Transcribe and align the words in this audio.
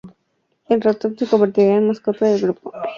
El 0.67 0.81
ratón 0.81 1.15
se 1.15 1.27
convertirá 1.27 1.75
en 1.75 1.85
mascota 1.89 2.25
del 2.25 2.41
grupo. 2.41 2.71